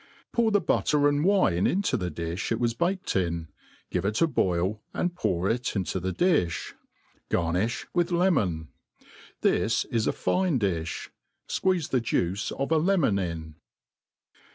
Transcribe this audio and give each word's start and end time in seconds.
Pour 0.33 0.49
the 0.49 0.59
butter 0.59 1.07
and 1.07 1.23
v^ine 1.23 1.69
into 1.69 1.95
the 1.95 2.09
difli 2.09 2.53
it 2.53 2.59
was 2.59 2.73
baked 2.73 3.15
in, 3.15 3.49
give 3.91 4.03
it 4.03 4.19
a 4.19 4.27
bpil^ 4.27 4.79
and 4.95 5.13
pour 5.15 5.47
it 5.47 5.75
into 5.75 5.99
the 5.99 6.11
diCh. 6.11 6.73
Garnifli 7.29 7.85
with 7.93 8.11
lemon. 8.11 8.69
This 9.41 9.85
is 9.85 10.07
a 10.07 10.11
fine 10.11 10.57
difh. 10.57 11.09
Squeeze 11.45 11.89
the 11.89 12.01
juice 12.01 12.49
of 12.51 12.71
a 12.71 12.77
lemon 12.79 13.19
in. 13.19 13.57